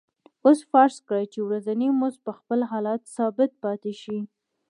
[0.45, 4.19] اوس فرض کړئ چې ورځنی مزد په خپل حال ثابت پاتې شي